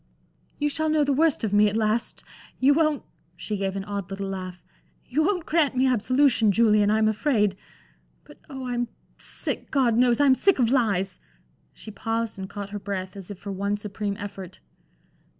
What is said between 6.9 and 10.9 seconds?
afraid. But oh, I'm sick God knows, I'm sick of